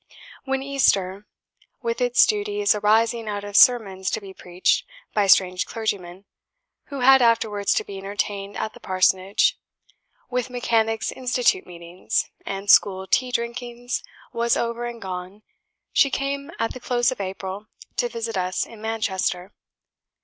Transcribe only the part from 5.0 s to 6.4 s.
by strange clergymen